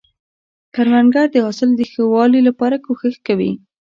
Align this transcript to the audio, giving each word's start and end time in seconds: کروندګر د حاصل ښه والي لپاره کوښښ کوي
کروندګر 0.73 1.25
د 1.31 1.35
حاصل 1.45 1.69
ښه 1.91 2.03
والي 2.13 2.41
لپاره 2.47 2.75
کوښښ 2.85 3.15
کوي 3.27 3.51